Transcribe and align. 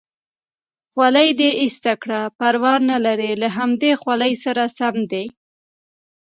خولۍ 0.91 1.29
دې 1.39 1.49
ایسته 1.61 1.93
کړه، 2.01 2.19
پروا 2.37 2.73
نه 2.89 2.97
لري 3.05 3.31
له 3.41 3.47
همدې 3.57 3.91
خولۍ 4.01 4.33
سره 4.43 4.63
سم 4.77 4.95
دی. 5.11 5.25